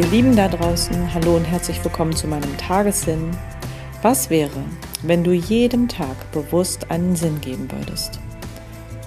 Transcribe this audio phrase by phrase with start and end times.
[0.00, 3.36] Ihr Lieben da draußen, hallo und herzlich willkommen zu meinem Tagessinn.
[4.00, 4.64] Was wäre,
[5.02, 8.18] wenn du jedem Tag bewusst einen Sinn geben würdest?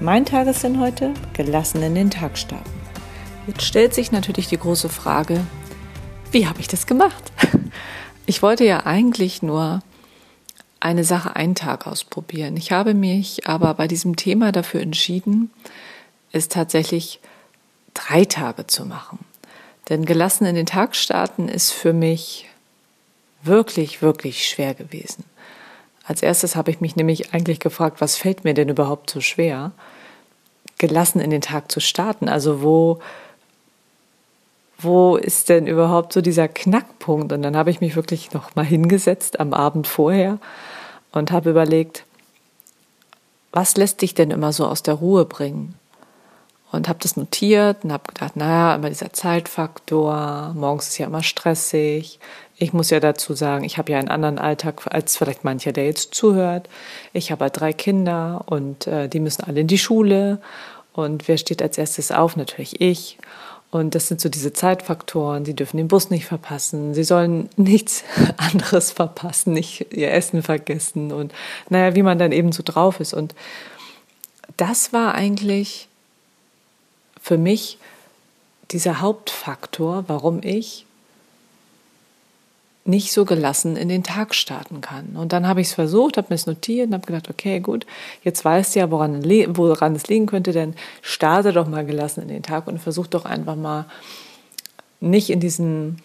[0.01, 2.69] Mein Tagessinn heute, gelassen in den Tag starten.
[3.47, 5.41] Jetzt stellt sich natürlich die große Frage,
[6.31, 7.31] wie habe ich das gemacht?
[8.27, 9.81] Ich wollte ja eigentlich nur
[10.79, 12.55] eine Sache einen Tag ausprobieren.
[12.55, 15.49] Ich habe mich aber bei diesem Thema dafür entschieden,
[16.31, 17.19] es tatsächlich
[17.95, 19.25] drei Tage zu machen.
[19.89, 22.49] Denn gelassen in den Tag starten ist für mich
[23.43, 25.25] wirklich, wirklich schwer gewesen.
[26.05, 29.71] Als erstes habe ich mich nämlich eigentlich gefragt, was fällt mir denn überhaupt so schwer,
[30.77, 32.27] gelassen in den Tag zu starten?
[32.27, 32.99] Also wo,
[34.79, 37.31] wo ist denn überhaupt so dieser Knackpunkt?
[37.31, 40.39] Und dann habe ich mich wirklich noch mal hingesetzt am Abend vorher
[41.11, 42.05] und habe überlegt,
[43.51, 45.75] was lässt dich denn immer so aus der Ruhe bringen?
[46.73, 51.21] Und habe das notiert und habe gedacht, naja, immer dieser Zeitfaktor, morgens ist ja immer
[51.21, 52.19] stressig.
[52.57, 55.85] Ich muss ja dazu sagen, ich habe ja einen anderen Alltag als vielleicht mancher, der
[55.85, 56.67] jetzt zuhört.
[57.13, 60.41] Ich habe drei Kinder und äh, die müssen alle in die Schule.
[60.93, 62.37] Und wer steht als erstes auf?
[62.37, 63.19] Natürlich ich.
[63.69, 65.45] Und das sind so diese Zeitfaktoren.
[65.45, 66.95] Sie dürfen den Bus nicht verpassen.
[66.95, 68.03] Sie sollen nichts
[68.37, 71.11] anderes verpassen, nicht ihr Essen vergessen.
[71.11, 71.33] Und
[71.69, 73.13] naja, wie man dann eben so drauf ist.
[73.13, 73.35] Und
[74.57, 75.87] das war eigentlich
[77.23, 77.77] für mich
[78.71, 80.85] dieser Hauptfaktor, warum ich
[82.83, 85.15] nicht so gelassen in den Tag starten kann.
[85.15, 87.85] Und dann habe ich es versucht, habe mir es notiert und habe gedacht, okay, gut,
[88.23, 89.23] jetzt weißt du ja, woran,
[89.55, 93.23] woran es liegen könnte, denn starte doch mal gelassen in den Tag und versuch doch
[93.23, 93.85] einfach mal
[94.99, 96.01] nicht in diesen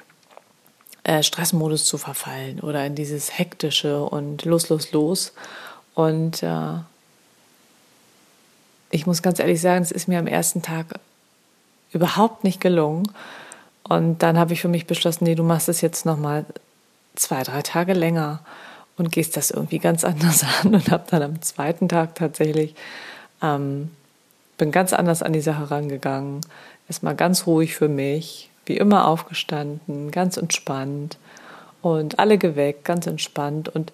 [1.02, 5.32] äh, Stressmodus zu verfallen oder in dieses hektische und los, los, los.
[5.94, 6.74] Und äh,
[8.90, 11.00] ich muss ganz ehrlich sagen, es ist mir am ersten Tag
[11.92, 13.10] überhaupt nicht gelungen.
[13.82, 16.44] Und dann habe ich für mich beschlossen, nee, du machst es jetzt nochmal
[17.14, 18.40] zwei, drei Tage länger
[18.96, 22.74] und gehst das irgendwie ganz anders an und habe dann am zweiten Tag tatsächlich,
[23.42, 23.90] ähm,
[24.58, 26.40] bin ganz anders an die Sache rangegangen.
[26.88, 31.18] Erstmal ganz ruhig für mich, wie immer aufgestanden, ganz entspannt
[31.80, 33.92] und alle geweckt, ganz entspannt und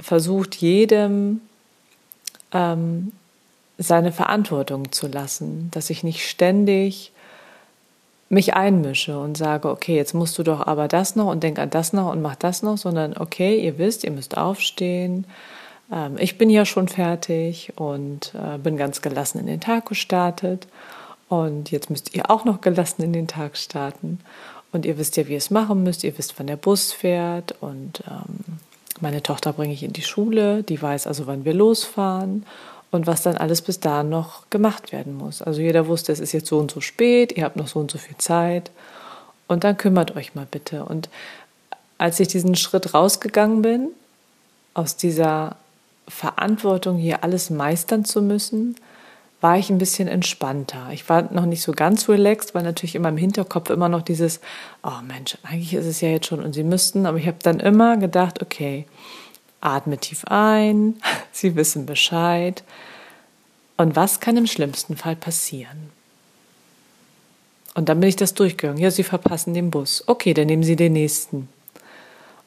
[0.00, 1.40] versucht jedem
[2.52, 3.12] ähm,
[3.78, 7.12] seine Verantwortung zu lassen, dass ich nicht ständig
[8.28, 11.70] mich einmische und sage, okay, jetzt musst du doch aber das noch und denk an
[11.70, 15.26] das noch und mach das noch, sondern okay, ihr wisst, ihr müsst aufstehen.
[15.92, 20.66] Ähm, ich bin ja schon fertig und äh, bin ganz gelassen in den Tag gestartet.
[21.28, 24.20] Und jetzt müsst ihr auch noch gelassen in den Tag starten.
[24.72, 26.04] Und ihr wisst ja, wie ihr es machen müsst.
[26.04, 27.54] Ihr wisst, wann der Bus fährt.
[27.60, 28.58] Und ähm,
[29.00, 30.62] meine Tochter bringe ich in die Schule.
[30.62, 32.44] Die weiß also, wann wir losfahren
[32.94, 35.42] und was dann alles bis dahin noch gemacht werden muss.
[35.42, 37.90] Also jeder wusste, es ist jetzt so und so spät, ihr habt noch so und
[37.90, 38.70] so viel Zeit
[39.48, 40.84] und dann kümmert euch mal bitte.
[40.84, 41.08] Und
[41.98, 43.88] als ich diesen Schritt rausgegangen bin,
[44.74, 45.56] aus dieser
[46.08, 48.76] Verantwortung hier alles meistern zu müssen,
[49.40, 50.88] war ich ein bisschen entspannter.
[50.92, 54.40] Ich war noch nicht so ganz relaxed, weil natürlich immer im Hinterkopf immer noch dieses,
[54.82, 57.60] oh Mensch, eigentlich ist es ja jetzt schon und sie müssten, aber ich habe dann
[57.60, 58.86] immer gedacht, okay,
[59.64, 61.00] Atme tief ein,
[61.32, 62.62] Sie wissen Bescheid.
[63.76, 65.90] Und was kann im schlimmsten Fall passieren?
[67.74, 68.80] Und dann bin ich das durchgegangen.
[68.80, 70.04] Ja, Sie verpassen den Bus.
[70.06, 71.48] Okay, dann nehmen Sie den nächsten.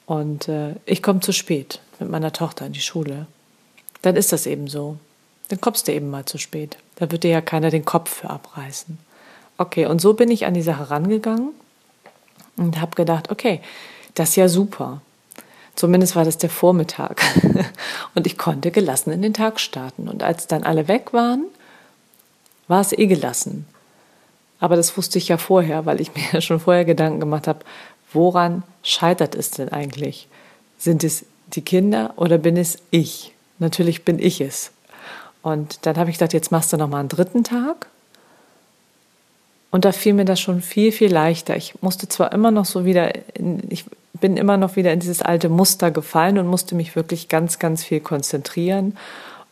[0.06, 3.26] Und äh, ich komme zu spät mit meiner Tochter in die Schule.
[4.00, 4.96] Dann ist das eben so.
[5.48, 6.78] Dann kommst du eben mal zu spät.
[6.96, 8.98] Da wird dir ja keiner den Kopf für abreißen.
[9.58, 11.50] Okay, und so bin ich an die Sache rangegangen
[12.56, 13.60] und habe gedacht, okay,
[14.14, 15.02] das ist ja super.
[15.78, 17.22] Zumindest war das der Vormittag.
[18.16, 20.08] Und ich konnte gelassen in den Tag starten.
[20.08, 21.44] Und als dann alle weg waren,
[22.66, 23.64] war es eh gelassen.
[24.58, 27.60] Aber das wusste ich ja vorher, weil ich mir ja schon vorher Gedanken gemacht habe,
[28.12, 30.26] woran scheitert es denn eigentlich?
[30.78, 33.32] Sind es die Kinder oder bin es ich?
[33.60, 34.72] Natürlich bin ich es.
[35.42, 37.86] Und dann habe ich gedacht, jetzt machst du noch mal einen dritten Tag.
[39.70, 41.56] Und da fiel mir das schon viel, viel leichter.
[41.56, 43.84] Ich musste zwar immer noch so wieder, in, ich
[44.14, 47.84] bin immer noch wieder in dieses alte Muster gefallen und musste mich wirklich ganz, ganz
[47.84, 48.96] viel konzentrieren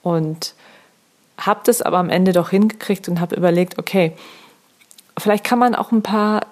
[0.03, 0.55] und
[1.39, 4.13] habe das aber am Ende doch hingekriegt und habe überlegt, okay,
[5.19, 6.47] vielleicht kann man auch ein paar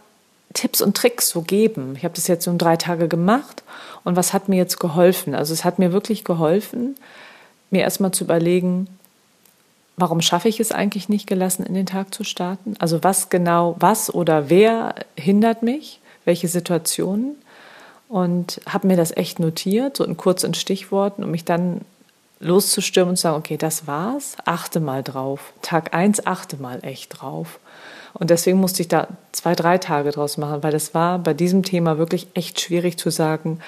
[0.53, 1.95] Tipps und Tricks so geben.
[1.97, 3.63] Ich habe das jetzt um drei Tage gemacht
[4.05, 5.35] und was hat mir jetzt geholfen?
[5.35, 6.97] Also es hat mir wirklich geholfen,
[7.71, 8.87] mir erstmal zu überlegen,
[9.97, 12.75] warum schaffe ich es eigentlich nicht gelassen in den Tag zu starten?
[12.79, 16.01] Also was genau, was oder wer hindert mich?
[16.25, 17.37] Welche Situationen?
[18.15, 21.81] und habe mir das echt notiert, so in kurzen Stichworten, um mich dann
[22.39, 25.53] loszustürmen und zu sagen, okay, das war's, achte mal drauf.
[25.63, 27.59] Tag eins achte mal echt drauf.
[28.13, 31.65] Und deswegen musste ich da zwei, drei Tage draus machen, weil das war bei diesem
[31.65, 33.59] Thema wirklich echt schwierig zu sagen,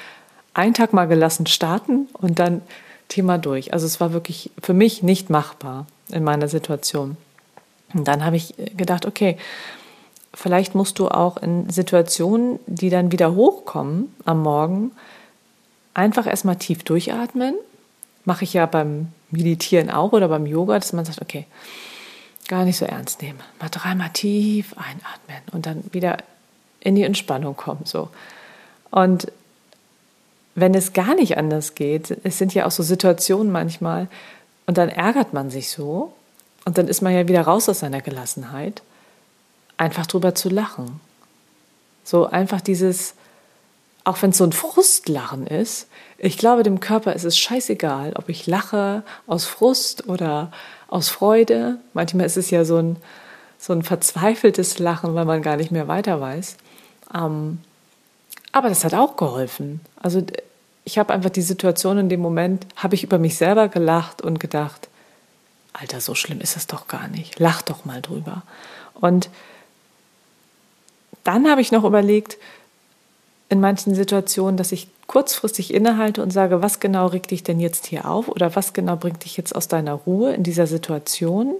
[0.55, 2.62] einen Tag mal gelassen starten und dann
[3.08, 3.73] Thema durch.
[3.73, 7.17] Also es war wirklich für mich nicht machbar in meiner Situation.
[7.94, 9.37] Und dann habe ich gedacht, okay,
[10.35, 14.93] vielleicht musst du auch in Situationen, die dann wieder hochkommen am Morgen,
[15.94, 17.55] einfach erstmal tief durchatmen.
[18.25, 21.47] Mache ich ja beim Meditieren auch oder beim Yoga, dass man sagt, okay,
[22.49, 23.41] gar nicht so ernst nehmen.
[23.61, 26.19] Mal dreimal tief einatmen und dann wieder
[26.81, 27.82] in die Entspannung kommen.
[27.85, 28.09] So.
[28.91, 29.32] Und
[30.55, 34.09] wenn es gar nicht anders geht, es sind ja auch so Situationen manchmal,
[34.67, 36.13] und dann ärgert man sich so,
[36.65, 38.83] und dann ist man ja wieder raus aus seiner Gelassenheit,
[39.77, 41.01] einfach drüber zu lachen.
[42.03, 43.15] So einfach dieses,
[44.03, 45.87] auch wenn es so ein Frustlachen ist,
[46.19, 50.51] ich glaube, dem Körper ist es scheißegal, ob ich lache aus Frust oder
[50.89, 51.79] aus Freude.
[51.93, 52.97] Manchmal ist es ja so ein,
[53.59, 56.57] so ein verzweifeltes Lachen, weil man gar nicht mehr weiter weiß.
[57.15, 57.59] Ähm,
[58.51, 59.81] aber das hat auch geholfen.
[60.01, 60.25] Also
[60.87, 64.38] ich habe einfach die Situation in dem Moment, habe ich über mich selber gelacht und
[64.38, 64.88] gedacht,
[65.73, 67.41] Alter, so schlimm ist es doch gar nicht.
[67.41, 68.44] Lach doch mal drüber.
[68.94, 69.29] Und
[71.25, 72.38] dann habe ich noch überlegt,
[73.49, 77.87] in manchen Situationen, dass ich kurzfristig innehalte und sage, was genau regt dich denn jetzt
[77.87, 81.55] hier auf oder was genau bringt dich jetzt aus deiner Ruhe in dieser Situation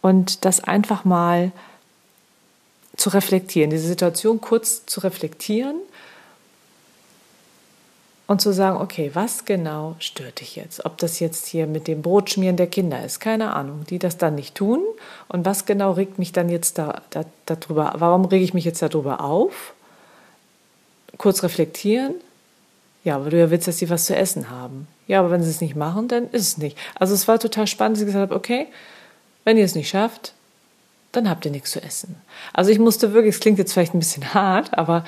[0.00, 1.50] und das einfach mal
[2.96, 5.76] zu reflektieren, diese Situation kurz zu reflektieren
[8.26, 10.84] und zu sagen, okay, was genau stört dich jetzt?
[10.86, 14.34] Ob das jetzt hier mit dem Brotschmieren der Kinder ist, keine Ahnung, die das dann
[14.34, 14.80] nicht tun
[15.28, 18.82] und was genau regt mich dann jetzt da, da, darüber, warum rege ich mich jetzt
[18.82, 19.74] darüber auf?
[21.18, 22.14] kurz reflektieren.
[23.02, 24.88] Ja, aber du ja willst, dass sie was zu essen haben.
[25.06, 26.78] Ja, aber wenn sie es nicht machen, dann ist es nicht.
[26.94, 28.66] Also es war total spannend, dass ich gesagt habe, okay,
[29.44, 30.32] wenn ihr es nicht schafft,
[31.12, 32.16] dann habt ihr nichts zu essen.
[32.52, 35.04] Also ich musste wirklich, es klingt jetzt vielleicht ein bisschen hart, aber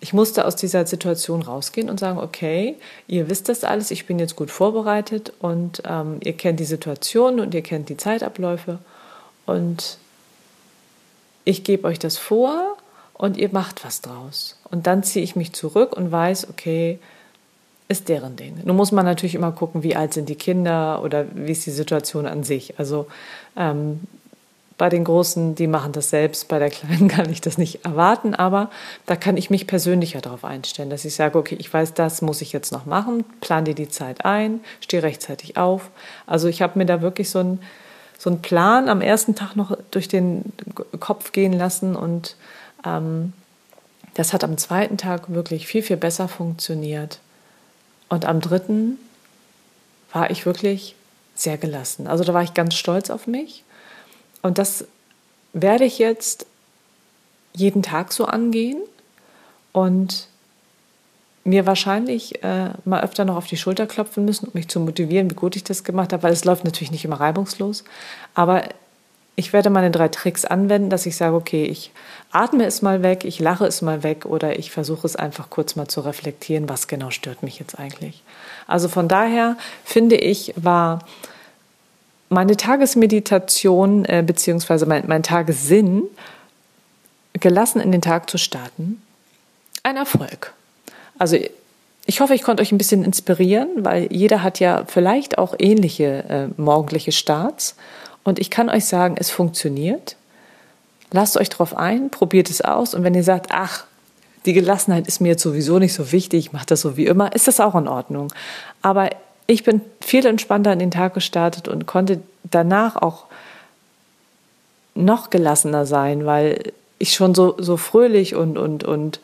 [0.00, 2.76] ich musste aus dieser Situation rausgehen und sagen, okay,
[3.08, 7.40] ihr wisst das alles, ich bin jetzt gut vorbereitet und ähm, ihr kennt die Situation
[7.40, 8.78] und ihr kennt die Zeitabläufe
[9.46, 9.98] und
[11.44, 12.76] ich gebe euch das vor
[13.14, 14.56] und ihr macht was draus.
[14.70, 17.00] Und dann ziehe ich mich zurück und weiß, okay,
[17.88, 18.60] ist deren Ding.
[18.64, 21.70] Nun muss man natürlich immer gucken, wie alt sind die Kinder oder wie ist die
[21.70, 22.78] Situation an sich.
[22.78, 23.06] Also
[23.56, 24.00] ähm,
[24.78, 28.34] bei den Großen, die machen das selbst, bei der Kleinen kann ich das nicht erwarten,
[28.34, 28.70] aber
[29.06, 32.40] da kann ich mich persönlicher darauf einstellen, dass ich sage, okay, ich weiß, das muss
[32.40, 35.90] ich jetzt noch machen, plan dir die Zeit ein, stehe rechtzeitig auf.
[36.26, 37.60] Also ich habe mir da wirklich so einen
[38.16, 40.52] so Plan am ersten Tag noch durch den
[40.98, 42.36] Kopf gehen lassen und
[42.84, 43.32] ähm,
[44.14, 47.20] das hat am zweiten Tag wirklich viel, viel besser funktioniert.
[48.08, 48.98] Und am dritten
[50.12, 50.96] war ich wirklich
[51.34, 52.06] sehr gelassen.
[52.06, 53.62] Also da war ich ganz stolz auf mich.
[54.42, 54.84] Und das
[55.52, 56.46] werde ich jetzt
[57.54, 58.78] jeden Tag so angehen
[59.72, 60.28] und
[61.44, 65.30] mir wahrscheinlich äh, mal öfter noch auf die Schulter klopfen müssen, um mich zu motivieren,
[65.30, 67.84] wie gut ich das gemacht habe, weil es läuft natürlich nicht immer reibungslos.
[68.34, 68.64] Aber
[69.34, 71.92] ich werde meine drei Tricks anwenden, dass ich sage, okay, ich
[72.32, 75.76] atme es mal weg, ich lache es mal weg oder ich versuche es einfach kurz
[75.76, 78.22] mal zu reflektieren, was genau stört mich jetzt eigentlich.
[78.66, 80.98] Also von daher finde ich, war
[82.28, 86.02] meine Tagesmeditation äh, beziehungsweise mein, mein Tagessinn,
[87.34, 89.00] gelassen in den Tag zu starten,
[89.82, 90.52] ein Erfolg.
[91.18, 91.36] Also
[92.06, 96.24] ich hoffe, ich konnte euch ein bisschen inspirieren, weil jeder hat ja vielleicht auch ähnliche
[96.28, 97.76] äh, morgendliche Starts
[98.24, 100.16] und ich kann euch sagen, es funktioniert.
[101.10, 102.92] Lasst euch drauf ein, probiert es aus.
[102.92, 103.84] Und wenn ihr sagt, ach,
[104.44, 107.34] die Gelassenheit ist mir jetzt sowieso nicht so wichtig, ich mache das so wie immer,
[107.34, 108.32] ist das auch in Ordnung.
[108.82, 109.10] Aber
[109.48, 113.24] ich bin viel entspannter in den Tag gestartet und konnte danach auch
[114.94, 119.20] noch gelassener sein, weil ich schon so, so fröhlich und, und, und,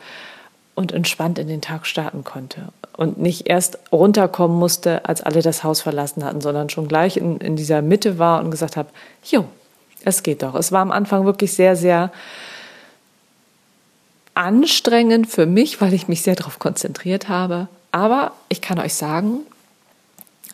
[0.73, 5.63] und entspannt in den Tag starten konnte und nicht erst runterkommen musste, als alle das
[5.63, 8.89] Haus verlassen hatten, sondern schon gleich in, in dieser Mitte war und gesagt habe,
[9.23, 9.45] jo,
[10.05, 10.55] es geht doch.
[10.55, 12.11] Es war am Anfang wirklich sehr, sehr
[14.33, 17.67] anstrengend für mich, weil ich mich sehr darauf konzentriert habe.
[17.91, 19.41] Aber ich kann euch sagen,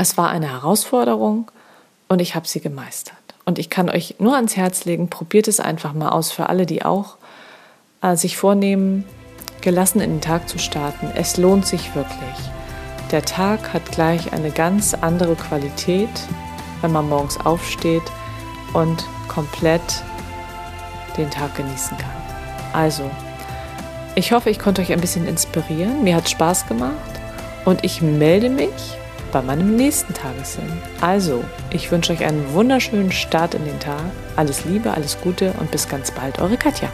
[0.01, 1.51] es war eine Herausforderung
[2.07, 3.15] und ich habe sie gemeistert.
[3.45, 6.65] Und ich kann euch nur ans Herz legen, probiert es einfach mal aus für alle,
[6.65, 7.17] die auch
[8.01, 9.05] äh, sich vornehmen,
[9.61, 11.11] gelassen in den Tag zu starten.
[11.13, 12.51] Es lohnt sich wirklich.
[13.11, 16.09] Der Tag hat gleich eine ganz andere Qualität,
[16.81, 18.01] wenn man morgens aufsteht
[18.73, 20.03] und komplett
[21.15, 22.09] den Tag genießen kann.
[22.73, 23.03] Also,
[24.15, 26.03] ich hoffe, ich konnte euch ein bisschen inspirieren.
[26.03, 26.95] Mir hat Spaß gemacht
[27.65, 28.97] und ich melde mich,
[29.31, 30.71] bei meinem nächsten Tagessinn.
[30.99, 34.03] Also, ich wünsche euch einen wunderschönen Start in den Tag.
[34.35, 36.89] Alles Liebe, alles Gute und bis ganz bald, eure Katja.